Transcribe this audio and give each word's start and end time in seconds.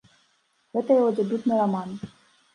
Гэта 0.77 0.89
яго 1.01 1.11
дэбютны 1.21 1.61
раман. 1.61 1.95